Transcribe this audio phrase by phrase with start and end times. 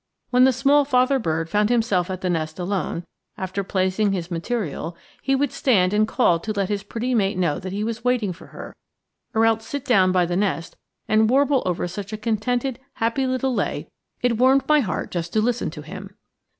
[0.31, 3.03] When the small father bird found himself at the nest alone,
[3.37, 7.59] after placing his material he would stand and call to let his pretty mate know
[7.59, 8.75] that he was waiting for her;
[9.35, 10.75] or else sit down by the nest
[11.07, 13.89] and warble over such a contented, happy little lay
[14.23, 16.15] it warmed my heart just to listen to him.